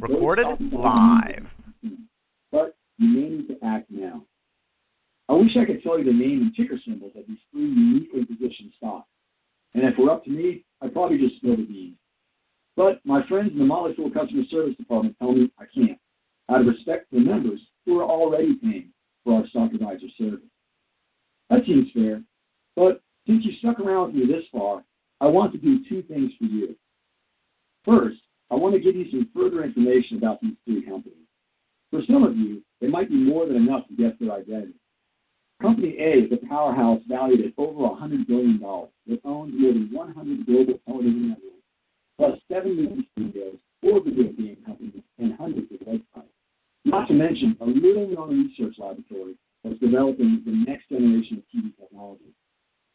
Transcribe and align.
Recorded 0.00 0.46
live. 0.72 1.46
But 2.50 2.76
you 2.98 3.08
may 3.08 3.28
need 3.28 3.48
to 3.48 3.56
act 3.64 3.88
now. 3.90 4.24
I 5.28 5.34
wish 5.34 5.56
I 5.56 5.64
could 5.64 5.80
tell 5.82 5.96
you 5.96 6.04
the 6.04 6.12
name 6.12 6.42
and 6.42 6.54
ticker 6.56 6.80
symbols 6.84 7.12
of 7.16 7.22
these 7.28 7.38
three 7.52 7.68
uniquely 7.68 8.24
positioned 8.24 8.72
stocks. 8.76 9.06
And 9.74 9.84
if 9.84 9.96
were 9.96 10.10
up 10.10 10.24
to 10.24 10.30
me, 10.30 10.64
I'd 10.82 10.92
probably 10.92 11.18
just 11.18 11.36
spill 11.36 11.56
the 11.56 11.62
beans. 11.62 11.96
But 12.76 13.00
my 13.04 13.24
friends 13.28 13.52
in 13.52 13.58
the 13.58 13.94
Fool 13.96 14.10
Customer 14.10 14.42
Service 14.50 14.76
Department 14.76 15.16
tell 15.20 15.32
me 15.32 15.52
I 15.58 15.66
can't, 15.72 15.98
out 16.50 16.62
of 16.62 16.66
respect 16.66 17.10
for 17.10 17.16
the 17.16 17.26
members 17.26 17.60
who 17.86 18.00
are 18.00 18.04
already 18.04 18.56
paying 18.56 18.88
for 19.22 19.34
our 19.34 19.46
stock 19.48 19.72
advisor 19.72 20.08
service. 20.18 20.40
That 21.50 21.64
seems 21.64 21.92
fair. 21.94 22.22
But 22.74 23.02
since 23.26 23.44
you 23.44 23.52
stuck 23.60 23.78
around 23.78 24.06
with 24.06 24.16
me 24.16 24.26
this 24.26 24.44
far, 24.50 24.82
I 25.20 25.26
want 25.26 25.52
to 25.52 25.58
do 25.58 25.77
two 25.88 26.02
things 26.02 26.32
for 26.38 26.44
you. 26.44 26.76
First, 27.84 28.18
I 28.50 28.54
want 28.54 28.74
to 28.74 28.80
give 28.80 28.96
you 28.96 29.10
some 29.10 29.28
further 29.34 29.64
information 29.64 30.18
about 30.18 30.40
these 30.40 30.56
three 30.64 30.82
companies. 30.82 31.26
For 31.90 32.00
some 32.06 32.22
of 32.22 32.36
you, 32.36 32.62
it 32.80 32.90
might 32.90 33.08
be 33.08 33.16
more 33.16 33.46
than 33.46 33.56
enough 33.56 33.86
to 33.88 33.94
guess 33.94 34.12
their 34.20 34.32
identity. 34.32 34.74
Company 35.60 35.96
A 35.98 36.24
is 36.24 36.32
a 36.32 36.46
powerhouse 36.46 37.00
valued 37.08 37.44
at 37.44 37.52
over 37.58 37.80
$100 37.80 38.26
billion 38.28 38.60
that 38.60 39.20
owns 39.24 39.52
more 39.58 39.72
than 39.72 39.88
100 39.90 40.46
global 40.46 40.78
television 40.86 41.28
networks, 41.30 41.66
plus 42.16 42.38
seven 42.50 42.76
movie 42.76 43.08
studios, 43.12 43.56
four 43.82 44.00
video 44.04 44.30
game 44.32 44.56
companies, 44.64 45.02
and 45.18 45.34
hundreds 45.34 45.66
of 45.72 45.80
websites. 45.80 46.30
Not 46.84 47.08
to 47.08 47.14
mention 47.14 47.56
a 47.60 47.64
little-known 47.64 48.48
research 48.48 48.76
laboratory 48.78 49.36
that's 49.64 49.80
developing 49.80 50.42
the 50.46 50.52
next 50.52 50.88
generation 50.88 51.38
of 51.38 51.44
TV 51.50 51.76
technology, 51.76 52.32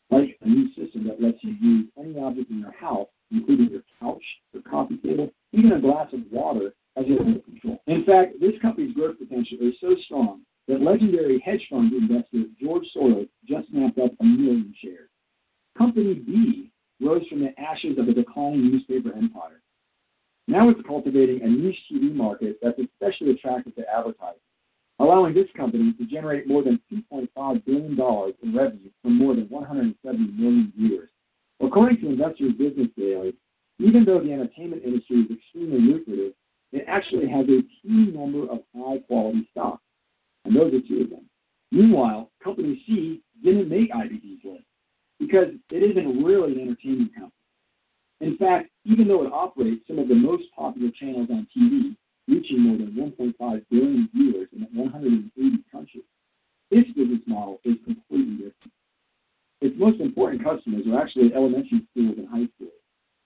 like 0.09 0.37
a 0.41 0.47
new 0.47 0.69
system 0.69 1.05
that 1.07 1.21
lets 1.21 1.43
you 1.43 1.55
use 1.59 1.87
any 2.03 2.19
object 2.19 2.49
in 2.51 2.59
your 2.59 2.73
house, 2.73 3.07
including 3.31 3.69
your 3.69 3.83
couch, 3.99 4.23
your 4.51 4.63
coffee 4.63 4.97
table, 4.97 5.31
even 5.51 5.71
a 5.71 5.81
glass 5.81 6.07
of 6.13 6.19
water, 6.31 6.73
as 6.95 7.05
your 7.07 7.19
remote 7.19 7.45
control. 7.45 7.81
In 7.87 8.03
fact, 8.05 8.39
this 8.39 8.53
company's 8.61 8.93
growth 8.93 9.17
potential 9.17 9.57
is 9.61 9.73
so 9.81 9.95
strong 10.05 10.41
that 10.67 10.81
legendary 10.81 11.39
hedge 11.39 11.65
fund 11.69 11.91
investor 11.93 12.43
George 12.61 12.85
Soros 12.95 13.27
just 13.47 13.69
snapped 13.69 13.99
up 13.99 14.11
a 14.19 14.23
million 14.23 14.73
shares. 14.81 15.09
Company 15.77 16.13
B 16.13 16.71
rose 17.01 17.27
from 17.27 17.41
the 17.41 17.59
ashes 17.59 17.97
of 17.97 18.07
a 18.07 18.13
declining 18.13 18.71
newspaper 18.71 19.11
empire. 19.15 19.61
Now 20.47 20.69
it's 20.69 20.79
cultivating 20.87 21.41
a 21.41 21.47
niche 21.47 21.79
TV 21.91 22.13
market 22.13 22.59
that's 22.61 22.79
especially 22.79 23.31
attractive 23.31 23.75
to 23.75 23.89
advertisers, 23.89 24.41
allowing 24.99 25.33
this 25.33 25.47
company 25.55 25.93
to 25.93 26.05
generate 26.05 26.47
more 26.47 26.63
than 26.63 26.79
$2.5 26.91 27.65
billion 27.65 27.91
in 28.43 28.55
revenue 28.55 28.89
from 29.01 29.17
more 29.17 29.35
than 29.35 29.49
170 29.49 30.31
million 30.33 30.71
viewers. 30.77 31.09
According 31.63 32.01
to 32.01 32.09
Investors 32.09 32.53
Business 32.57 32.89
Daily, 32.97 33.33
even 33.79 34.03
though 34.05 34.19
the 34.19 34.31
entertainment 34.31 34.83
industry 34.83 35.21
is 35.21 35.31
extremely 35.31 35.79
lucrative, 35.79 36.33
it 36.71 36.85
actually 36.87 37.27
has 37.29 37.45
a 37.45 37.61
key 37.61 38.11
number 38.11 38.43
of 38.51 38.59
high 38.75 38.99
quality 39.07 39.47
stocks 39.51 39.83
and 40.45 40.55
those 40.55 40.73
are 40.73 40.87
two 40.87 41.03
of 41.03 41.09
them. 41.09 41.25
Meanwhile, 41.71 42.31
Company 42.43 42.83
C 42.85 43.21
didn't 43.43 43.69
make 43.69 43.91
IBD's 43.91 44.43
list 44.43 44.63
because 45.19 45.47
it 45.71 45.83
isn't 45.83 46.23
really 46.23 46.53
an 46.53 46.67
entertainment 46.67 47.13
company. 47.13 47.31
In 48.19 48.37
fact, 48.37 48.69
even 48.85 49.07
though 49.07 49.25
it 49.25 49.31
operates 49.33 49.87
some 49.87 49.99
of 49.99 50.07
the 50.07 50.15
most 50.15 50.43
popular 50.55 50.89
channels 50.99 51.29
on 51.31 51.47
TV, 51.55 51.95
reaching 52.27 52.61
more 52.61 52.77
than 52.77 52.91
1.5 52.91 53.65
billion 53.69 54.09
viewers 54.13 54.47
in 54.53 54.67
180 54.73 55.63
countries, 55.71 56.03
its 56.71 56.89
business 56.91 57.21
model 57.27 57.59
is 57.63 57.75
completely 57.85 58.35
different. 58.35 58.73
Its 59.61 59.75
most 59.77 59.99
important 60.01 60.32
customers 60.43 60.83
are 60.87 61.01
actually 61.01 61.33
elementary 61.33 61.81
schools 61.91 62.15
and 62.17 62.27
high 62.27 62.47
schools. 62.55 62.77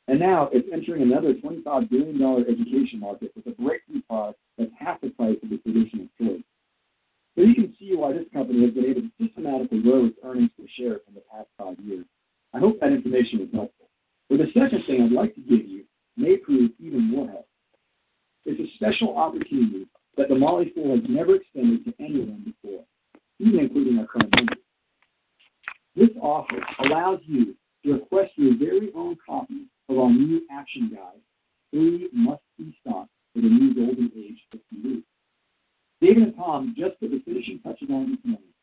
And 0.07 0.19
now 0.19 0.49
it's 0.53 0.67
entering 0.71 1.01
another 1.01 1.33
$25 1.33 1.89
billion 1.89 2.45
education 2.47 2.99
market 2.99 3.31
with 3.35 3.45
a 3.47 3.61
breakthrough 3.61 4.01
product 4.03 4.39
that's 4.57 4.71
half 4.79 5.01
the 5.01 5.09
price 5.09 5.35
of 5.43 5.49
the 5.49 5.57
traditional 5.57 6.07
choice. 6.19 6.43
So 7.35 7.43
you 7.43 7.53
can 7.53 7.75
see 7.79 7.95
why 7.95 8.13
this 8.13 8.25
company 8.33 8.63
has 8.63 8.73
been 8.73 8.85
able 8.85 9.01
to 9.01 9.11
systematically 9.21 9.81
grow 9.81 10.05
its 10.05 10.17
earnings 10.23 10.49
per 10.57 10.65
share 10.77 11.01
in 11.07 11.13
the 11.13 11.21
past 11.31 11.49
five 11.57 11.77
years. 11.79 12.05
I 12.53 12.59
hope 12.59 12.79
that 12.79 12.91
information 12.91 13.39
was 13.39 13.49
helpful. 13.53 13.89
But 14.29 14.39
the 14.39 14.47
second 14.53 14.83
thing 14.87 15.03
I'd 15.03 15.11
like 15.11 15.35
to 15.35 15.41
give 15.41 15.67
you 15.67 15.83
may 16.15 16.37
prove 16.37 16.71
even 16.79 17.03
more 17.03 17.27
helpful. 17.27 17.45
It's 18.45 18.59
a 18.59 18.75
special 18.75 19.15
opportunity 19.17 19.87
that 20.15 20.29
the 20.29 20.35
Motley 20.35 20.71
Fool 20.73 20.95
has 20.95 21.03
never 21.07 21.35
extended 21.35 21.85
to 21.85 21.93
anyone 21.99 22.43
before, 22.45 22.83
even 23.39 23.59
including 23.59 23.99
our 23.99 24.07
current 24.07 24.33
members. 24.35 24.57
This 25.97 26.09
offer 26.21 26.61
allows 26.85 27.21
you 27.25 27.55
to 27.83 27.93
request 27.93 28.33
your 28.35 28.55
very 28.55 28.91
own 28.93 29.17
copy 29.25 29.65
of 29.89 29.97
our 29.97 30.11
new 30.11 30.43
action 30.51 30.91
guide, 30.93 31.19
Three 31.71 32.07
Must 32.13 32.43
Be 32.55 32.77
Stocks 32.81 33.09
for 33.33 33.41
the 33.41 33.49
New 33.49 33.73
Golden 33.73 34.11
Age 34.15 34.37
of 34.53 34.59
TV. 34.71 35.01
David 35.99 36.21
and 36.21 36.35
Tom 36.35 36.75
just 36.77 36.99
put 36.99 37.09
the 37.09 37.19
finishing 37.25 37.59
touches 37.63 37.89
on 37.89 38.11
this 38.11 38.19
morning, 38.23 38.53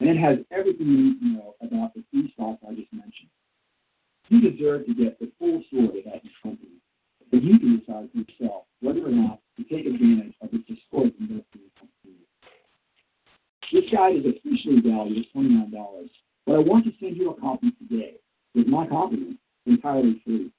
and 0.00 0.10
it 0.10 0.18
has 0.18 0.44
everything 0.50 0.86
you 0.86 0.98
need 0.98 1.20
to 1.20 1.26
know 1.28 1.54
about 1.62 1.94
the 1.94 2.04
three 2.10 2.30
stocks 2.34 2.60
I 2.68 2.74
just 2.74 2.92
mentioned. 2.92 3.32
You 4.28 4.42
deserve 4.50 4.84
to 4.84 4.92
get 4.94 5.18
the 5.18 5.32
full 5.38 5.64
story 5.68 6.04
about 6.04 6.22
this 6.22 6.36
company, 6.42 6.76
but 7.30 7.42
you 7.42 7.58
can 7.58 7.80
decide 7.80 8.10
for 8.12 8.20
yourself 8.20 8.64
whether 8.80 9.06
or 9.06 9.16
not 9.16 9.40
to 9.56 9.64
take 9.64 9.86
advantage 9.86 10.34
of 10.42 10.52
its 10.52 10.68
historic 10.68 11.14
investment 11.18 11.72
opportunity. 11.80 12.28
This 13.72 13.88
guide 13.88 14.16
is 14.16 14.28
officially 14.28 14.84
valued 14.84 15.24
at 15.24 15.32
$29, 15.34 15.72
but 16.46 16.54
I 16.54 16.58
want 16.58 16.84
to 16.86 16.92
send 17.00 17.16
you 17.16 17.30
a 17.30 17.40
copy 17.40 17.72
today 17.78 18.14
with 18.54 18.66
my 18.66 18.86
compliments 18.86 19.40
entirely 19.66 20.20
free. 20.24 20.50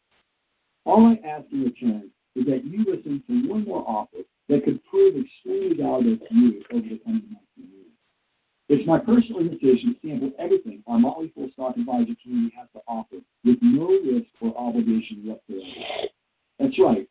All 0.85 1.05
I 1.07 1.27
ask 1.27 1.45
in 1.51 1.63
return 1.63 2.09
is 2.35 2.45
that 2.45 2.65
you 2.65 2.79
listen 2.79 3.23
to 3.27 3.49
one 3.49 3.65
more 3.65 3.83
offer 3.87 4.17
that 4.49 4.65
could 4.65 4.83
prove 4.85 5.15
extremely 5.15 5.75
valuable 5.77 6.25
to 6.25 6.35
you 6.35 6.63
over 6.71 6.81
the 6.81 6.99
coming 7.05 7.23
months 7.31 7.47
and 7.57 7.69
years. 7.69 7.93
It's 8.69 8.87
my 8.87 8.99
personal 8.99 9.41
invitation 9.41 9.95
to 9.95 10.07
sample 10.07 10.31
everything 10.39 10.83
our 10.87 10.99
Motley 10.99 11.31
Fool 11.35 11.49
Stock 11.53 11.77
Advisor 11.77 12.15
community 12.21 12.53
has 12.57 12.67
to 12.73 12.81
offer 12.87 13.17
with 13.43 13.57
no 13.61 13.87
risk 13.87 14.27
or 14.41 14.57
obligation 14.57 15.23
whatsoever. 15.25 16.09
That's 16.59 16.79
right. 16.79 17.07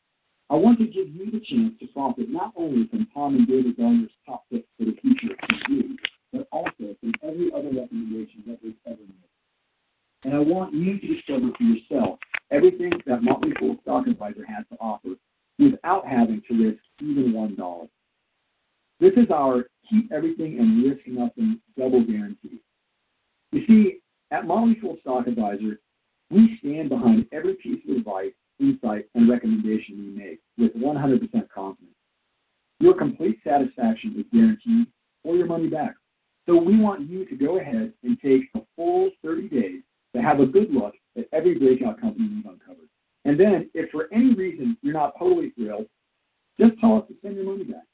I 0.50 0.56
want 0.56 0.78
to 0.80 0.86
give 0.86 1.08
you 1.08 1.30
the 1.30 1.40
chance 1.40 1.74
to 1.80 1.86
profit 1.88 2.28
not 2.28 2.52
only 2.56 2.86
from 2.88 3.06
Tom 3.14 3.36
and 3.36 3.46
David 3.46 3.76
Gardner's 3.76 4.10
top 4.26 4.44
picks 4.50 4.68
for 4.78 4.84
the 4.84 4.96
future 5.00 5.32
of 5.32 5.48
TV, 5.48 5.96
but 6.32 6.48
also 6.50 6.96
from 7.00 7.12
every 7.22 7.50
other 7.52 7.68
recommendation 7.68 8.42
that 8.46 8.58
we've 8.62 8.74
ever 8.86 8.96
made. 8.96 10.24
And 10.24 10.34
I 10.34 10.38
want 10.38 10.72
you 10.72 10.98
to 10.98 11.06
discover 11.14 11.50
for 11.56 11.62
yourself 11.64 12.18
everything 12.50 12.92
that 13.06 13.22
Motley 13.22 13.52
Fool 13.58 13.76
Stock 13.82 14.06
Advisor 14.06 14.44
has 14.46 14.64
to 14.70 14.76
offer 14.80 15.10
without 15.58 16.06
having 16.06 16.42
to 16.48 16.64
risk 16.64 16.82
even 17.00 17.32
one 17.32 17.56
dollar. 17.56 17.86
This 19.00 19.12
is 19.16 19.30
our 19.30 19.64
keep 19.90 20.12
everything 20.12 20.58
and 20.58 20.84
risk 20.84 21.00
nothing 21.06 21.60
double 21.76 22.04
guarantee. 22.04 22.60
You 23.50 23.66
see, 23.66 23.98
at 24.30 24.46
Motley 24.46 24.76
Fool 24.80 24.96
Stock 25.00 25.26
Advisor, 25.26 25.80
we 26.30 26.56
stand 26.60 26.88
behind 26.88 27.26
every 27.32 27.54
piece 27.54 27.80
of 27.88 27.96
advice, 27.96 28.32
insight, 28.58 29.06
and 29.14 29.28
recommendation 29.28 29.98
we 29.98 30.22
make 30.24 30.40
with 30.56 30.74
100% 30.74 31.20
confidence. 31.54 31.96
Your 32.80 32.94
complete 32.94 33.38
satisfaction 33.44 34.14
is 34.18 34.24
guaranteed 34.32 34.86
or 35.24 35.36
your 35.36 35.46
money 35.46 35.68
back. 35.68 35.94
So 36.46 36.56
we 36.56 36.78
want 36.78 37.08
you 37.08 37.24
to 37.26 37.36
go 37.36 37.58
ahead 37.58 37.92
and 38.02 38.20
take 38.20 38.42
a 38.54 38.60
full 38.76 39.10
30 39.24 39.48
days 39.48 39.82
to 40.14 40.22
have 40.22 40.40
a 40.40 40.46
good 40.46 40.72
look 40.72 40.94
at 41.16 41.26
every 41.32 41.58
breakout 41.58 42.00
company 42.00 42.28
we've 42.34 42.46
uncovered. 42.46 42.88
And 43.24 43.38
then, 43.38 43.70
if 43.74 43.90
for 43.90 44.08
any 44.12 44.34
reason 44.34 44.76
you're 44.82 44.94
not 44.94 45.16
totally 45.18 45.50
thrilled, 45.50 45.86
just 46.58 46.78
tell 46.80 46.98
us 46.98 47.04
to 47.08 47.14
send 47.22 47.36
your 47.36 47.44
money 47.44 47.64
back. 47.64 47.84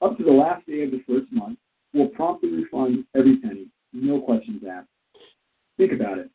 Up 0.00 0.16
to 0.16 0.24
the 0.24 0.32
last 0.32 0.66
day 0.66 0.82
of 0.84 0.90
the 0.90 1.02
first 1.06 1.30
month, 1.30 1.58
we'll 1.92 2.08
promptly 2.08 2.50
refund 2.50 3.04
every 3.14 3.36
penny, 3.38 3.66
no 3.92 4.20
questions 4.20 4.62
asked. 4.68 4.88
Think 5.76 5.92
about 5.92 6.18
it. 6.18 6.30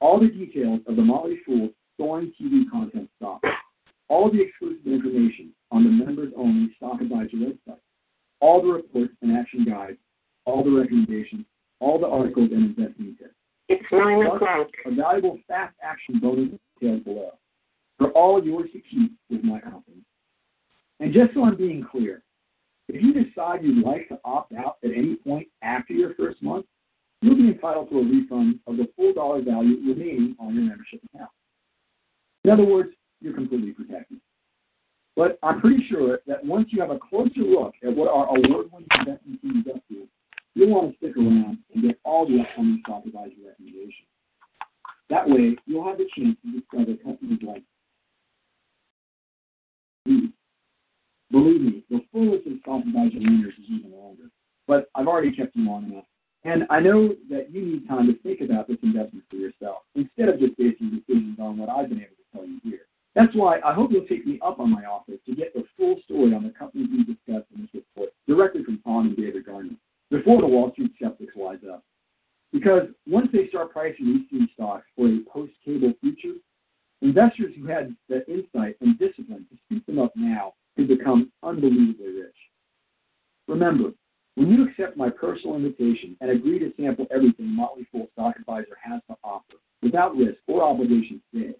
All 0.00 0.20
the 0.20 0.28
details 0.28 0.80
of 0.86 0.96
the 0.96 1.02
Motley 1.02 1.40
Fool 1.44 1.70
Soaring 1.98 2.32
TV 2.40 2.70
content 2.70 3.08
stock, 3.16 3.42
all 4.08 4.30
the 4.30 4.40
exclusive 4.40 4.86
information 4.86 5.52
on 5.70 5.84
the 5.84 5.90
members 5.90 6.32
only 6.36 6.72
Stock 6.76 7.00
Advisor 7.00 7.36
website, 7.36 7.80
all 8.40 8.62
the 8.62 8.68
reports 8.68 9.12
and 9.22 9.36
action 9.36 9.64
guides, 9.64 9.98
all 10.46 10.64
the 10.64 10.70
recommendations, 10.70 11.44
all 11.80 11.98
the 11.98 12.06
articles 12.06 12.50
and 12.52 12.76
investment 12.76 13.18
tips. 13.18 13.34
It's 13.68 13.84
9 13.92 14.26
o'clock. 14.26 14.68
A 14.86 14.94
valuable 14.94 15.38
fast 15.46 15.74
action 15.82 16.20
bonus 16.20 16.58
details 16.80 17.02
below 17.02 17.32
for 17.98 18.10
all 18.12 18.42
yours 18.42 18.70
to 18.72 18.80
keep 18.80 19.12
with 19.30 19.42
my 19.42 19.60
company. 19.60 20.02
And 21.00 21.12
just 21.12 21.34
so 21.34 21.44
I'm 21.44 21.56
being 21.56 21.84
clear, 21.90 22.22
if 22.88 23.02
you 23.02 23.12
decide 23.12 23.64
you'd 23.64 23.84
like 23.84 24.08
to 24.08 24.18
opt 24.24 24.52
out 24.54 24.76
at 24.84 24.90
any 24.90 25.16
point 25.16 25.48
after 25.62 25.92
your 25.92 26.14
first 26.14 26.42
month, 26.42 26.66
you'll 27.20 27.36
be 27.36 27.48
entitled 27.48 27.90
to 27.90 27.98
a 27.98 28.04
refund 28.04 28.60
of 28.66 28.76
the 28.76 28.88
full 28.96 29.12
dollar 29.12 29.42
value 29.42 29.76
remaining 29.78 30.36
on 30.38 30.54
your 30.54 30.64
membership 30.64 31.00
account. 31.12 31.30
In 32.44 32.50
other 32.50 32.64
words, 32.64 32.90
you're 33.20 33.34
completely 33.34 33.72
protected. 33.72 34.20
But 35.16 35.38
I'm 35.42 35.60
pretty 35.60 35.84
sure 35.90 36.20
that 36.26 36.44
once 36.44 36.68
you 36.70 36.80
have 36.80 36.90
a 36.90 36.98
closer 36.98 37.40
look 37.40 37.74
at 37.82 37.96
what 37.96 38.08
our 38.08 38.28
award-winning 38.28 38.86
investment 38.98 39.42
team 39.42 39.64
does 39.66 39.80
do, 39.90 40.06
you'll 40.56 40.70
want 40.70 40.90
to 40.90 40.96
stick 40.96 41.16
around 41.16 41.58
and 41.74 41.82
get 41.84 42.00
all 42.04 42.26
the 42.26 42.40
upcoming 42.40 42.80
stock 42.84 43.04
advisor 43.06 43.36
recommendations. 43.46 44.08
That 45.10 45.28
way, 45.28 45.56
you'll 45.66 45.86
have 45.86 45.98
the 45.98 46.08
chance 46.16 46.36
to 46.42 46.58
discover 46.58 46.96
customers 46.96 47.38
like 47.42 47.62
you. 50.06 50.32
Believe 51.30 51.60
me, 51.60 51.84
the 51.90 52.00
fullest 52.10 52.46
of 52.46 52.54
stock 52.60 52.82
advisor 52.86 53.18
winners 53.20 53.54
is 53.58 53.64
even 53.70 53.92
longer. 53.92 54.30
But 54.66 54.88
I've 54.94 55.06
already 55.06 55.30
kept 55.30 55.54
you 55.54 55.66
long 55.66 55.84
enough. 55.92 56.06
And 56.44 56.64
I 56.70 56.80
know 56.80 57.14
that 57.28 57.50
you 57.52 57.60
need 57.60 57.88
time 57.88 58.06
to 58.06 58.18
think 58.22 58.40
about 58.40 58.66
this 58.66 58.78
investment 58.82 59.24
for 59.28 59.36
yourself 59.36 59.82
instead 59.94 60.28
of 60.28 60.40
just 60.40 60.56
basing 60.56 60.90
decisions 60.90 61.38
on 61.38 61.58
what 61.58 61.68
I've 61.68 61.88
been 61.88 61.98
able 61.98 62.16
to 62.16 62.32
tell 62.32 62.46
you 62.46 62.60
here. 62.64 62.86
That's 63.14 63.34
why 63.34 63.60
I 63.64 63.74
hope 63.74 63.90
you'll 63.92 64.06
take 64.06 64.26
me 64.26 64.38
up 64.44 64.58
on 64.58 64.70
my 64.70 64.84
offer 64.84 65.12
to 65.12 65.34
get 65.34 65.54
the 65.54 65.64
full 65.76 65.96
story 66.04 66.34
on 66.34 66.44
the 66.44 66.50
companies 66.50 66.88
we 66.90 67.04
discussed 67.04 67.50
in 67.54 67.62
this 67.62 67.70
report 67.74 68.10
directly 68.26 68.64
from 68.64 68.80
Tom 68.84 69.06
and 69.08 69.16
David 69.16 69.44
Gardner 69.44 69.76
before 70.10 70.40
the 70.40 70.46
Wall 70.46 70.70
Street 70.72 70.92
skeptics 70.96 71.32
wise 71.34 71.58
up. 71.70 71.82
Because 72.52 72.88
once 73.06 73.28
they 73.32 73.48
start 73.48 73.72
pricing 73.72 74.06
these 74.06 74.28
three 74.30 74.48
stocks 74.54 74.86
for 74.96 75.08
a 75.08 75.18
post-cable 75.32 75.94
future, 76.00 76.38
investors 77.02 77.52
who 77.58 77.66
had 77.66 77.94
the 78.08 78.26
insight 78.28 78.76
and 78.80 78.98
discipline 78.98 79.46
to 79.50 79.58
speak 79.66 79.84
them 79.86 79.98
up 79.98 80.12
now 80.16 80.54
could 80.76 80.88
become 80.88 81.32
unbelievably 81.42 82.06
rich. 82.06 82.36
Remember, 83.48 83.90
when 84.36 84.48
you 84.48 84.68
accept 84.68 84.96
my 84.96 85.10
personal 85.10 85.56
invitation 85.56 86.16
and 86.20 86.30
agree 86.30 86.58
to 86.58 86.72
sample 86.78 87.06
everything 87.10 87.46
Motley 87.46 87.86
Fool 87.90 88.08
Stock 88.12 88.36
Advisor 88.38 88.76
has 88.82 89.00
to 89.08 89.16
offer 89.24 89.54
without 89.82 90.16
risk 90.16 90.38
or 90.46 90.62
obligation 90.62 91.22
today, 91.32 91.54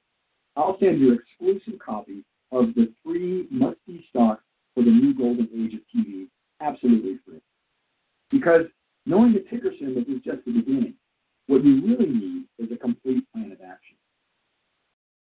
I'll 0.56 0.78
send 0.78 1.00
you 1.00 1.12
exclusive 1.12 1.78
copy 1.78 2.25
of 2.52 2.75
the 2.75 2.93
three 3.02 3.46
must-see 3.50 4.06
stocks 4.08 4.43
for 4.75 4.75
the 4.87 4.93
new 4.93 5.15
golden 5.15 5.49
age 5.55 5.75
of 5.75 5.81
TV 5.94 6.29
absolutely 6.61 7.19
free. 7.27 7.41
Because 8.31 8.62
knowing 9.05 9.33
the 9.33 9.44
ticker 9.50 9.73
symbol 9.79 10.03
is 10.03 10.23
just 10.25 10.44
the 10.47 10.53
beginning. 10.53 10.94
What 11.49 11.65
you 11.65 11.81
really 11.81 12.11
need 12.11 12.44
is 12.59 12.73
a 12.73 12.77
complete 12.77 13.25
plan 13.33 13.53
of 13.53 13.59
action. 13.61 13.97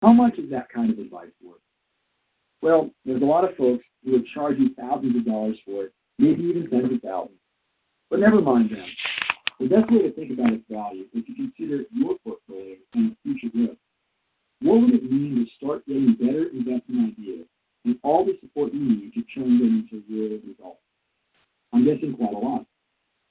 How 0.02 0.12
much 0.12 0.38
is 0.38 0.50
that 0.50 0.68
kind 0.68 0.90
of 0.90 0.98
advice 0.98 1.30
worth? 1.44 1.60
Well, 2.62 2.90
there's 3.04 3.22
a 3.22 3.26
lot 3.26 3.44
of 3.44 3.56
folks 3.56 3.84
who 4.04 4.12
would 4.12 4.26
charge 4.34 4.58
you 4.58 4.74
thousands 4.74 5.16
of 5.16 5.24
dollars 5.24 5.56
for 5.64 5.84
it 5.84 5.92
maybe 6.20 6.42
even 6.44 6.68
tens 6.68 6.92
of 6.92 7.00
thousands. 7.00 7.38
But 8.10 8.20
never 8.20 8.40
mind 8.40 8.70
them. 8.70 8.84
The 9.58 9.68
best 9.68 9.90
way 9.90 10.02
to 10.02 10.12
think 10.12 10.32
about 10.32 10.52
its 10.52 10.64
value 10.70 11.04
is 11.14 11.24
to 11.24 11.34
consider 11.34 11.84
your 11.92 12.16
portfolio 12.24 12.76
and 12.94 13.12
its 13.12 13.20
future 13.22 13.52
growth. 13.54 13.78
What 14.62 14.80
would 14.82 14.94
it 14.94 15.10
mean 15.10 15.36
to 15.36 15.46
start 15.56 15.86
getting 15.86 16.16
better 16.20 16.48
investment 16.52 17.16
ideas 17.16 17.46
and 17.84 17.98
all 18.02 18.24
the 18.24 18.36
support 18.40 18.74
you 18.74 18.80
need 18.80 19.14
to 19.14 19.22
turn 19.34 19.58
them 19.58 19.88
into 19.88 20.04
real 20.08 20.38
results? 20.44 20.80
I'm 21.72 21.84
guessing 21.84 22.14
quite 22.14 22.34
a 22.34 22.38
lot. 22.38 22.66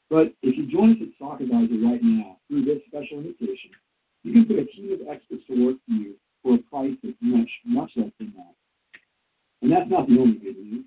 But 0.10 0.34
if 0.42 0.58
you 0.58 0.66
join 0.66 0.92
us 0.92 0.98
at 1.02 1.14
Stock 1.16 1.42
Advisor 1.42 1.78
right 1.86 2.02
now 2.02 2.38
through 2.48 2.66
this 2.66 2.82
special 2.88 3.20
invitation, 3.20 3.70
you 4.24 4.34
can 4.34 4.46
put 4.46 4.58
a 4.58 4.66
team 4.66 4.94
of 4.94 5.08
experts 5.08 5.44
to 5.48 5.66
work 5.66 5.78
for 5.86 5.94
you 5.94 6.14
for 6.42 6.56
a 6.56 6.58
price 6.58 6.98
that's 7.04 7.18
much, 7.22 7.50
much 7.66 7.92
less 7.96 8.10
than 8.18 8.34
that. 8.38 8.56
And 9.62 9.72
that's 9.72 9.90
not 9.90 10.08
the 10.08 10.18
only 10.20 10.40
good 10.40 10.58
news. 10.58 10.86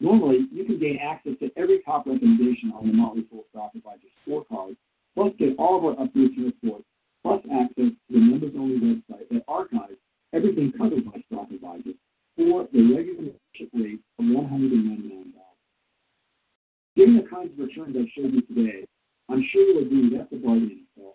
Normally, 0.00 0.46
you 0.52 0.64
can 0.64 0.78
gain 0.78 0.98
access 1.02 1.32
to 1.40 1.50
every 1.56 1.82
top 1.82 2.06
recommendation 2.06 2.72
on 2.72 2.86
the 2.86 2.92
Motley 2.92 3.26
Fool 3.30 3.44
Stock 3.50 3.72
Advisor 3.74 4.08
scorecard, 4.26 4.76
plus 5.14 5.32
get 5.38 5.56
all 5.58 5.76
of 5.76 5.84
our 5.84 5.94
updates 6.04 6.36
and 6.36 6.46
reports, 6.46 6.84
plus 7.22 7.42
access 7.52 7.90
to 7.90 8.10
the 8.10 8.18
members-only 8.18 8.78
website 8.78 9.28
that 9.30 9.42
archives 9.48 9.98
everything 10.32 10.72
covered 10.78 11.04
by 11.04 11.20
Stock 11.26 11.50
Advisor 11.50 11.96
for 12.36 12.68
the 12.72 12.94
regular 12.94 13.34
membership 13.34 13.70
rate 13.74 14.00
of 14.18 14.24
$199. 14.24 15.32
Given 16.96 17.16
the 17.16 17.28
kinds 17.28 17.52
of 17.52 17.58
returns 17.58 17.96
I've 17.98 18.10
showed 18.14 18.32
you 18.32 18.42
today, 18.42 18.86
I'm 19.28 19.44
sure 19.52 19.62
you'll 19.62 19.86
agree 19.86 20.16
that's 20.16 20.32
a 20.32 20.36
bargain 20.36 20.70
in 20.70 20.84
itself. 20.86 21.14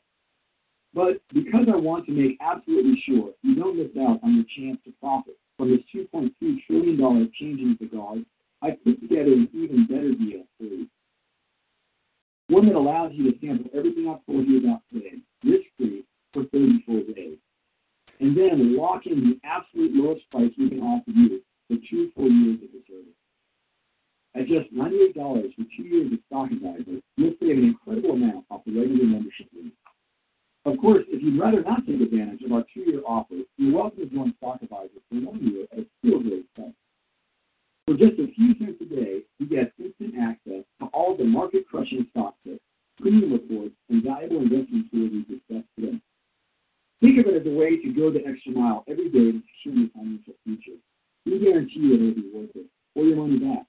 But 0.94 1.21
because 1.33 1.67
I 1.71 1.75
want 1.75 2.06
to 2.06 2.11
make 2.11 2.38
absolutely 2.41 3.01
sure 3.06 3.31
you 3.41 3.56
don't 3.56 3.77
miss 3.77 3.91
out 3.99 4.19
on 4.23 4.35
your 4.35 4.45
chance 4.56 4.79
to 4.85 4.94
profit 5.01 5.38
from 5.57 5.71
this 5.71 5.81
$2.2 5.95 6.31
trillion 6.67 7.31
change 7.39 7.59
in 7.59 7.77
the 7.79 7.85
guard 7.88 8.25
I 8.63 8.71
put 8.71 9.01
together 9.01 9.33
an 9.33 9.50
even 9.53 9.85
better 9.88 10.15
deal 10.15 10.44
for 10.57 10.63
you. 10.63 10.88
One 12.47 12.67
that 12.67 12.75
allows 12.75 13.11
you 13.13 13.29
to 13.29 13.38
sample 13.39 13.69
everything 13.77 14.07
I've 14.07 14.25
told 14.25 14.47
you 14.47 14.59
about 14.59 14.79
today, 14.91 15.19
risk-free, 15.44 16.05
for 16.31 16.45
34 16.45 17.13
days. 17.13 17.38
And 18.21 18.38
then 18.38 18.77
lock 18.77 19.05
in 19.05 19.19
the 19.19 19.39
absolute 19.44 19.91
lowest 19.94 20.29
price 20.31 20.51
we 20.57 20.69
can 20.69 20.79
offer 20.79 21.11
you 21.11 21.41
for 21.67 21.75
two 21.89 22.09
full 22.15 22.31
years 22.31 22.59
of 22.63 22.71
the 22.71 22.81
service. 22.88 23.19
At 24.35 24.47
just 24.47 24.73
$98 24.73 25.13
for 25.56 25.63
two 25.75 25.83
years 25.83 26.13
of 26.13 26.19
Stock 26.27 26.51
Advisor, 26.51 27.01
you'll 27.17 27.35
save 27.41 27.57
an 27.57 27.65
incredible 27.65 28.11
amount 28.11 28.45
off 28.49 28.61
the 28.65 28.79
regular 28.79 29.06
membership 29.06 29.51
fee. 29.51 29.73
Of 30.65 30.77
course, 30.77 31.04
if 31.10 31.21
you'd 31.21 31.39
rather 31.39 31.62
not 31.62 31.86
take 31.86 32.00
advantage 32.00 32.42
of 32.44 32.54
our 32.54 32.63
two-year 32.74 33.01
offer, 33.06 33.36
you're 33.57 33.75
welcome 33.75 34.00
to 34.00 34.06
join 34.06 34.33
Stock 34.38 34.62
Advisor 34.62 34.95
for 35.10 35.15
one 35.19 35.39
year 35.44 35.68
at 35.74 35.80
a 35.80 35.86
still 36.00 36.21
great 36.21 36.48
price. 36.56 36.71
For 37.86 37.98
just 37.98 38.18
a 38.18 38.31
few 38.31 38.56
cents 38.56 38.80
a 38.80 38.86
day, 38.86 39.24
you 39.39 39.45
get 39.45 39.74
instant 39.77 40.15
access 40.18 40.63
to 40.80 40.86
all 40.94 41.18
the 41.18 41.25
market-crushing 41.25 42.07
stock 42.12 42.36
tips, 42.45 42.63
premium 43.01 43.33
reports, 43.33 43.75
and 43.89 44.04
valuable 44.04 44.39
investment 44.39 44.89
tools 44.89 45.12
we 45.12 45.27
discussed 45.27 45.68
today. 45.75 46.00
Think 47.01 47.19
of 47.19 47.27
it 47.27 47.42
as 47.42 47.45
a 47.45 47.51
way 47.51 47.75
to 47.83 47.92
go 47.92 48.09
the 48.09 48.25
extra 48.25 48.54
mile 48.54 48.86
every 48.88 49.09
day 49.12 49.36
to 49.36 49.44
secure 49.59 49.75
your 49.75 49.89
financial 49.92 50.33
future. 50.45 50.80
We 51.25 51.44
guarantee 51.44 51.92
you 51.92 51.95
it'll 51.95 52.16
be 52.16 52.31
worth 52.33 52.56
it, 52.56 52.68
or 52.95 53.04
your 53.04 53.18
money 53.18 53.39
back. 53.39 53.68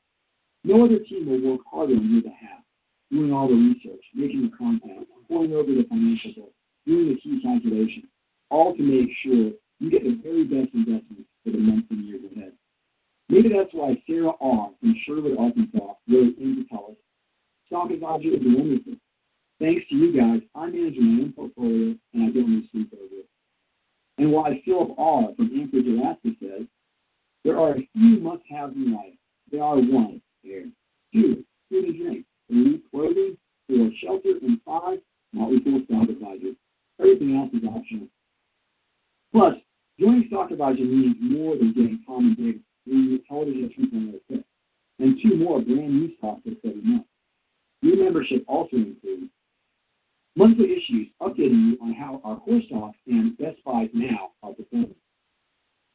No 0.62 0.85
other 0.85 1.00
team 1.00 1.26
will 1.26 1.43
work 1.43 1.67
harder 1.67 1.94
on 1.94 2.06
your 2.06 2.23
behalf, 2.23 2.62
doing 3.11 3.32
all 3.32 3.49
the 3.49 3.55
research, 3.55 4.05
making 4.14 4.43
the 4.43 4.56
content, 4.56 5.08
pouring 5.26 5.52
over 5.55 5.75
the 5.75 5.85
financial 5.90 6.31
books, 6.38 6.55
doing 6.86 7.08
the 7.08 7.20
key 7.20 7.40
calculations, 7.42 8.06
all 8.50 8.76
to 8.76 8.82
make 8.82 9.10
sure 9.22 9.52
you 9.81 9.90
get 9.90 10.04
the 10.04 10.19
very 10.22 10.44
best 10.44 10.75
investments 10.75 11.28
for 11.44 11.50
the 11.50 11.59
months 11.59 11.87
and 11.90 12.06
years 12.06 12.23
ahead. 12.35 12.52
Maybe 13.28 13.49
that's 13.49 13.73
why 13.73 14.00
Sarah 14.06 14.32
R. 14.40 14.70
from 14.80 14.94
Sherwood, 15.04 15.38
Arkansas, 15.38 15.94
wrote 16.09 16.37
in 16.38 16.56
to 16.56 16.64
tell 16.68 16.88
us, 16.90 16.97
Stock 17.66 17.90
Advisor 17.90 18.28
is 18.28 18.42
wonderful. 18.44 18.94
Thanks 19.59 19.82
to 19.88 19.94
you 19.94 20.12
guys, 20.16 20.40
I 20.54 20.66
manage 20.66 20.99
my 20.99 21.23
own 21.23 21.32
portfolio 21.35 21.94
and 22.12 22.23
I 22.23 22.30
don't 22.30 22.49
lose 22.49 22.68
sleep 22.70 22.92
over 22.92 23.14
it. 23.14 23.28
And 24.18 24.30
why 24.30 24.61
Philip 24.64 24.90
R. 24.99 25.28
from 25.37 25.50
Anchorage, 25.59 25.87
Alaska 25.87 26.28
says, 26.40 26.66
there 27.44 27.59
are 27.59 27.73
a 27.73 27.88
few 27.92 28.20
must-haves 28.20 28.75
in 28.76 28.94
life. 28.94 29.14
They 29.50 29.59
are 29.59 29.76
one, 29.76 30.20
air, 30.47 30.64
two, 31.12 31.44
food 31.70 31.85
and 31.85 31.97
drink, 31.97 32.26
three, 32.49 32.82
clothing, 32.90 33.37
four, 33.68 33.90
shelter, 34.02 34.38
and 34.42 34.61
five, 34.64 34.99
Motley 35.32 35.61
Fool 35.64 35.80
Stock 35.87 36.09
Advisor. 36.09 36.52
Everything 37.00 37.37
else 37.37 37.50
is 37.52 37.66
optional. 37.66 38.09
Plus, 39.32 39.54
joining 39.99 40.26
Stock 40.28 40.50
Advisor 40.50 40.85
means 40.85 41.16
more 41.20 41.56
than 41.56 41.73
getting 41.73 42.02
Tom 42.06 42.26
and 42.26 42.37
David 42.37 42.61
the 42.87 43.23
television 43.28 44.20
2.06, 44.30 44.44
and 44.99 45.18
two 45.23 45.37
more 45.37 45.61
brand 45.61 45.92
new 45.92 46.11
stocks 46.18 46.42
for 46.44 46.68
every 46.68 46.82
month. 46.82 47.06
New 47.82 48.02
membership 48.02 48.43
also 48.54 48.76
includes 48.76 49.30
monthly 50.37 50.73
issues 50.73 51.08
updating 51.20 51.73
you 51.73 51.78
on 51.82 51.92
how 51.92 52.20
our 52.25 52.38
core 52.40 52.61
stocks 52.66 52.99
and 53.06 53.37
Best 53.38 53.62
Buys 53.64 53.90
now 53.92 54.30
are 54.42 54.52
performing. 54.52 54.94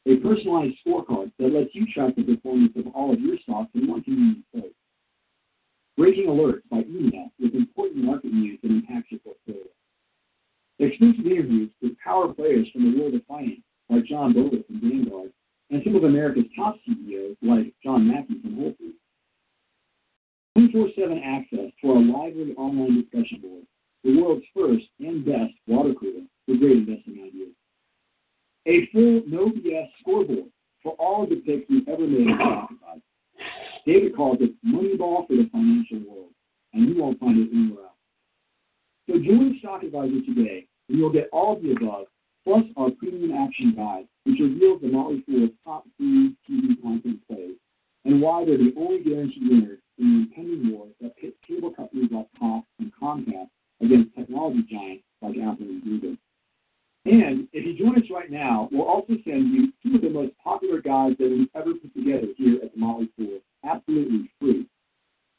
A 0.05 0.15
personalized 0.17 0.75
scorecard 0.85 1.31
that 1.39 1.53
lets 1.53 1.73
you 1.73 1.85
track 1.93 2.15
the 2.15 2.23
performance 2.23 2.73
of 2.75 2.87
all 2.93 3.13
of 3.13 3.19
your 3.19 3.37
stocks 3.43 3.69
in 3.75 3.87
one 3.87 4.03
convenient 4.03 4.45
place. 4.53 4.73
Breaking 5.97 6.27
alerts 6.27 6.63
by 6.71 6.79
email 6.79 7.31
with 7.39 7.53
important 7.53 8.03
market 8.03 8.33
news 8.33 8.59
that 8.63 8.71
impacts 8.71 9.11
your 9.11 9.19
portfolio. 9.19 9.67
Exclusive 10.79 11.25
interviews 11.25 11.71
with 11.81 11.97
power 11.99 12.33
players 12.33 12.67
from 12.71 12.91
the 12.91 12.99
world 12.99 13.13
of 13.13 13.25
finance, 13.27 13.59
like 13.89 14.05
John 14.05 14.33
Bogle 14.33 14.63
from 14.65 14.79
Vanguard 14.79 15.33
and 15.69 15.81
some 15.83 15.95
of 15.95 16.05
America's 16.05 16.45
top 16.55 16.77
CEOs, 16.85 17.35
like 17.41 17.73
John 17.83 18.07
Mackey 18.07 18.39
from 18.41 18.55
Whole 18.55 18.73
Foods. 18.79 18.95
24-7 20.59 21.21
access 21.23 21.71
to 21.81 21.91
our 21.91 22.01
lively 22.01 22.53
online 22.57 23.01
discussion 23.01 23.39
board, 23.41 23.63
the 24.03 24.21
world's 24.21 24.45
first 24.55 24.85
and 24.99 25.25
best 25.25 25.53
water 25.67 25.93
cooler 25.93 26.25
for 26.45 26.57
great 26.57 26.87
investing 26.87 27.23
ideas. 27.25 27.55
A 28.67 28.87
full 28.91 29.21
no 29.25 29.49
BS 29.51 29.87
scoreboard 30.01 30.49
for 30.83 30.93
all 30.99 31.25
the 31.25 31.37
picks 31.37 31.69
we've 31.69 31.87
ever 31.87 32.05
made 32.05 32.27
Spotify. 32.27 33.01
David 33.85 34.15
calls 34.15 34.39
it 34.41 34.51
Moneyball 34.65 35.27
for 35.27 35.35
the 35.35 35.49
financial 35.51 35.99
world, 36.09 36.31
and 36.73 36.89
you 36.89 37.01
won't 37.01 37.19
find 37.19 37.39
it 37.39 37.49
anywhere 37.53 37.85
else. 37.85 37.93
So 39.07 39.13
So 39.13 39.19
join 39.19 39.55
Stock 39.59 39.83
Advisor 39.83 40.21
today, 40.25 40.67
and 40.89 40.97
you'll 40.97 41.13
get 41.13 41.29
all 41.31 41.55
of 41.55 41.63
the 41.63 41.71
above, 41.71 42.07
plus 42.43 42.63
our 42.75 42.91
premium 42.91 43.31
action 43.31 43.73
guide, 43.75 44.07
which 44.25 44.39
reveals 44.39 44.81
the 44.81 44.89
Motley 44.89 45.23
Fool's 45.25 45.51
top 45.63 45.85
three 45.97 46.35
TV 46.49 46.81
content 46.81 47.19
plays 47.27 47.55
and 48.05 48.21
why 48.21 48.43
they're 48.43 48.57
the 48.57 48.73
only 48.77 49.03
guaranteed 49.03 49.43
winners 49.49 49.79
in 49.99 50.27
the 50.35 50.41
impending 50.41 50.71
war 50.71 50.87
that 51.01 51.13
cable 51.47 51.71
companies 51.71 52.09
like 52.11 52.27
Cox 52.39 52.65
and 52.79 52.91
Comcast 53.01 53.49
against 53.81 54.15
technology 54.15 54.65
giants 54.69 55.03
like 55.21 55.35
Apple 55.37 55.67
and 55.67 55.83
Google. 55.83 56.15
And 57.05 57.47
if 57.53 57.65
you 57.65 57.77
join 57.77 57.97
us 57.97 58.09
right 58.11 58.29
now, 58.29 58.69
we'll 58.71 58.87
also 58.87 59.13
send 59.23 59.53
you 59.53 59.71
two 59.81 59.95
of 59.95 60.01
the 60.01 60.09
most 60.09 60.33
popular 60.43 60.81
guides 60.81 61.17
that 61.17 61.29
we've 61.29 61.47
ever 61.55 61.73
put 61.73 61.93
together 61.93 62.27
here 62.37 62.59
at 62.63 62.73
the 62.73 62.79
Motley 62.79 63.09
Fool, 63.17 63.39
absolutely 63.65 64.29
free. 64.39 64.67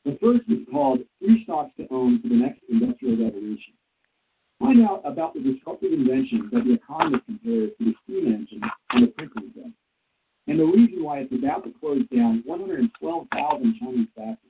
The 0.04 0.18
first 0.20 0.42
is 0.48 0.66
called 0.70 1.00
Three 1.18 1.44
Stocks 1.44 1.72
to 1.76 1.86
Own 1.90 2.20
for 2.22 2.28
the 2.28 2.34
Next 2.34 2.60
Industrial 2.70 3.22
Revolution. 3.22 3.74
Find 4.58 4.82
out 4.82 5.02
about 5.04 5.34
the 5.34 5.40
disruptive 5.40 5.92
invention 5.92 6.48
that 6.52 6.64
the 6.64 6.74
economist 6.74 7.24
compares 7.26 7.70
to 7.78 7.84
the 7.84 7.94
steam 8.04 8.26
engine 8.26 8.62
and 8.90 9.04
the 9.04 9.08
printing 9.08 9.50
press, 9.52 9.72
and 10.48 10.58
the 10.58 10.64
reason 10.64 11.02
why 11.02 11.20
it's 11.20 11.32
about 11.32 11.64
to 11.64 11.72
close 11.78 12.02
down 12.14 12.42
112,000 12.44 13.76
Chinese 13.78 14.08
factories. 14.16 14.49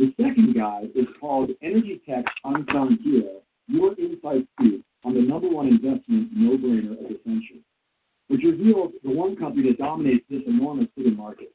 The 0.00 0.14
second 0.16 0.54
guide 0.54 0.92
is 0.94 1.04
called 1.20 1.50
Energy 1.60 2.00
Tech 2.08 2.24
Unsung 2.46 2.96
Hero, 3.04 3.42
Your 3.68 3.92
Inside 3.98 4.48
Scoop 4.54 4.82
on 5.04 5.12
the 5.12 5.20
number 5.20 5.46
one 5.46 5.68
investment 5.68 6.30
no-brainer 6.32 6.92
of 6.92 7.10
the 7.10 7.20
century, 7.22 7.60
which 8.28 8.40
reveals 8.42 8.92
the 9.04 9.10
one 9.10 9.36
company 9.36 9.68
that 9.68 9.76
dominates 9.76 10.24
this 10.30 10.40
enormous 10.46 10.88
hidden 10.96 11.18
market. 11.18 11.52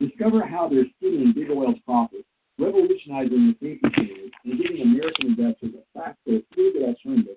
Discover 0.00 0.44
how 0.44 0.68
they're 0.68 0.84
stealing 0.98 1.32
big 1.34 1.48
oil's 1.48 1.78
profits, 1.86 2.28
revolutionizing 2.58 3.56
the 3.58 3.66
safety 3.66 3.88
standards, 3.94 4.34
and 4.44 4.60
giving 4.60 4.82
American 4.82 5.28
investors 5.28 5.72
a 5.72 5.98
practical, 5.98 6.42
proven 6.52 6.82
alternative, 6.82 7.36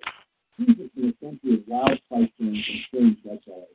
Jesus 0.60 0.90
in 0.98 1.04
a 1.08 1.24
century 1.24 1.54
of 1.54 1.60
wild 1.66 1.98
price 2.12 2.28
swings 2.36 2.58
and 2.68 2.80
strange 2.88 3.16
sellers. 3.24 3.72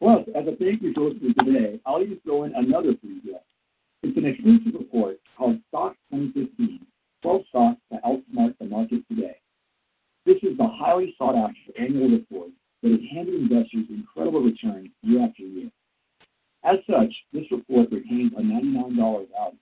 Plus, 0.00 0.24
as 0.34 0.48
a 0.48 0.56
thank 0.56 0.80
you 0.80 0.94
for 0.94 1.10
listening 1.10 1.34
today, 1.44 1.80
I'll 1.84 2.00
even 2.00 2.18
throw 2.24 2.44
in 2.44 2.54
another 2.54 2.96
free 3.02 3.20
gift. 3.20 3.44
It's 4.02 4.16
an 4.16 4.26
exclusive 4.26 4.78
report 4.78 5.18
called 5.36 5.58
Stocks 5.68 5.98
2015, 6.12 6.86
12 7.22 7.42
stocks 7.48 7.80
that 7.90 8.04
outsmart 8.04 8.56
the 8.58 8.66
market 8.66 9.02
today. 9.08 9.36
This 10.24 10.36
is 10.42 10.56
the 10.56 10.68
highly 10.68 11.14
sought 11.18 11.34
after 11.34 11.80
annual 11.80 12.10
report 12.10 12.50
that 12.82 12.92
has 12.92 13.00
handed 13.12 13.34
investors 13.34 13.86
incredible 13.90 14.40
returns 14.40 14.90
year 15.02 15.24
after 15.24 15.42
year. 15.42 15.70
As 16.64 16.76
such, 16.88 17.12
this 17.32 17.50
report 17.50 17.90
retains 17.90 18.32
a 18.36 18.40
$99 18.40 18.96
value. 18.96 19.56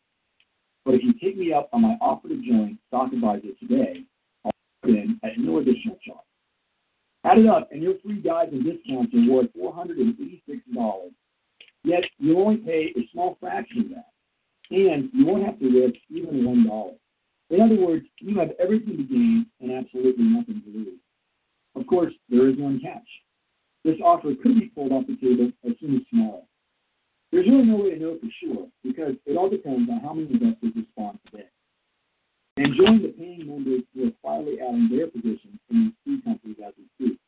But 0.84 0.94
if 0.94 1.02
you 1.02 1.14
take 1.14 1.38
me 1.38 1.52
up 1.52 1.70
on 1.72 1.82
my 1.82 1.96
offer 2.00 2.28
to 2.28 2.36
join 2.36 2.78
Stock 2.88 3.12
Advisor 3.12 3.54
today, 3.58 4.02
I'll 4.44 4.52
put 4.82 4.90
in 4.90 5.18
at 5.24 5.38
no 5.38 5.58
additional 5.58 5.98
charge. 6.06 6.18
Add 7.24 7.38
it 7.38 7.46
up, 7.46 7.72
and 7.72 7.82
your 7.82 7.94
free 8.04 8.20
guides 8.20 8.52
and 8.52 8.62
discounts 8.64 9.14
are 9.14 9.32
worth 9.32 9.48
$486. 9.58 11.10
Yet 11.84 12.04
you 12.18 12.38
only 12.38 12.58
pay 12.58 12.92
a 12.96 13.08
small 13.12 13.36
fraction 13.40 13.80
of 13.80 13.88
that, 13.90 14.06
and 14.70 15.10
you 15.12 15.26
won't 15.26 15.44
have 15.44 15.58
to 15.58 15.66
risk 15.66 15.96
even 16.10 16.42
$1. 16.42 16.94
In 17.50 17.60
other 17.60 17.76
words, 17.76 18.04
you 18.20 18.38
have 18.38 18.50
everything 18.58 18.96
to 18.96 19.02
gain 19.04 19.46
and 19.60 19.72
absolutely 19.72 20.24
nothing 20.24 20.62
to 20.64 20.78
lose. 20.78 21.00
Of 21.76 21.86
course, 21.86 22.12
there 22.28 22.48
is 22.48 22.56
one 22.56 22.80
catch. 22.80 23.06
This 23.84 23.96
offer 24.04 24.34
could 24.42 24.58
be 24.58 24.66
pulled 24.74 24.92
off 24.92 25.06
the 25.06 25.16
table 25.16 25.52
as 25.64 25.72
soon 25.78 25.96
as 25.96 26.02
tomorrow. 26.10 26.42
There's 27.30 27.46
really 27.46 27.66
no 27.66 27.76
way 27.76 27.90
to 27.90 27.98
know 27.98 28.18
for 28.18 28.30
sure 28.42 28.66
because 28.82 29.14
it 29.26 29.36
all 29.36 29.50
depends 29.50 29.90
on 29.90 30.00
how 30.00 30.12
many 30.12 30.32
investors 30.32 30.72
respond 30.74 31.18
today. 31.26 31.46
And 32.56 32.74
join 32.74 33.02
the 33.02 33.08
paying 33.08 33.46
members 33.46 33.82
who 33.94 34.08
are 34.08 34.16
quietly 34.22 34.56
adding 34.60 34.88
their 34.90 35.06
positions 35.06 35.60
in 35.70 35.84
these 35.84 35.92
three 36.02 36.22
companies 36.22 36.56
as 36.66 36.72
we 36.78 36.88
speak. 36.96 37.18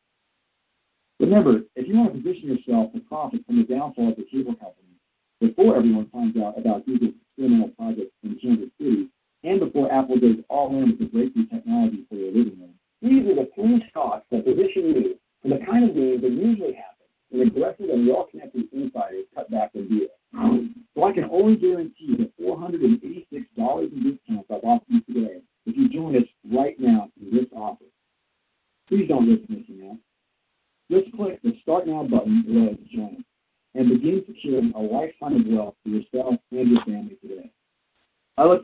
Remember, 1.19 1.61
if 1.75 1.87
you 1.87 1.95
want 1.95 2.13
to 2.13 2.19
position 2.19 2.49
yourself 2.49 2.91
to 2.93 2.99
profit 3.01 3.45
from 3.45 3.57
the 3.57 3.63
downfall 3.63 4.09
of 4.09 4.17
the 4.17 4.25
cable 4.31 4.55
company 4.55 4.97
before 5.39 5.77
everyone 5.77 6.09
finds 6.11 6.35
out 6.37 6.57
about 6.57 6.85
Google's 6.85 7.13
experimental 7.39 7.69
project 7.75 8.11
in 8.23 8.37
Kansas 8.41 8.69
City, 8.77 9.07
and 9.43 9.59
before 9.59 9.91
Apple 9.93 10.19
goes 10.19 10.37
all 10.49 10.75
in 10.75 10.89
with 10.89 10.99
the 10.99 11.05
breakthrough 11.05 11.47
technology 11.47 12.05
for 12.09 12.15
your 12.15 12.27
living 12.27 12.59
room, 12.59 12.73
these 13.01 13.25
are 13.31 13.35
the 13.35 13.49
three 13.55 13.83
stocks 13.89 14.25
that 14.31 14.43
position 14.43 14.91
you 14.91 15.15
for 15.41 15.47
the 15.49 15.65
kind 15.65 15.89
of 15.89 15.95
gains 15.95 16.21
that 16.21 16.31
usually 16.31 16.73
happen 16.73 17.07
when 17.31 17.47
aggressive 17.47 17.89
and 17.89 18.07
well-connected 18.07 18.65
insiders 18.73 19.25
cut 19.33 19.49
back 19.49 19.71
their 19.73 19.83
deal. 19.83 20.07
So 20.95 21.05
I 21.05 21.13
can 21.13 21.25
only 21.31 21.55
guarantee 21.55 22.17
the 22.17 22.29
$486 22.43 23.31
in 23.31 24.03
discounts 24.03 24.49
I've 24.51 24.63
offered 24.63 24.89
you 24.89 25.01
today 25.01 25.39
if 25.65 25.77
you 25.77 25.87
join 25.87 26.17
us 26.17 26.27
right 26.51 26.75
now 26.77 27.09
in 27.21 27.33
this 27.33 27.45
offer. 27.55 27.85
Please 28.89 29.07
don't 29.07 29.29
risk 29.29 29.47
missing 29.49 29.87
out. 29.89 29.97
Just 30.91 31.15
click 31.15 31.41
the 31.43 31.55
Start 31.61 31.87
Now 31.87 32.03
button 32.03 32.43
below 32.45 32.73
to 32.73 32.95
join 32.95 33.15
us 33.15 33.23
and 33.75 33.87
begin 33.89 34.23
securing 34.27 34.73
a 34.75 34.79
lifetime 34.79 35.39
of 35.39 35.47
wealth 35.47 35.75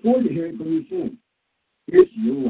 your 0.05 0.13
forward 0.13 0.27
to 0.27 0.33
hearing 0.33 0.57
from 0.57 0.71
you 0.71 0.85
soon. 0.87 1.17
Here's 1.87 2.07
your 2.15 2.35
wealth. 2.35 2.44